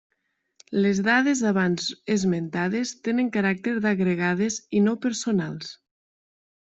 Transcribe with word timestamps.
Les 0.85 1.01
dades 1.07 1.43
abans 1.49 1.91
esmentades 2.15 2.93
tenen 3.09 3.29
caràcter 3.37 3.75
d'agregades 3.87 4.59
i 4.81 4.83
no 4.87 4.97
personals. 5.05 5.71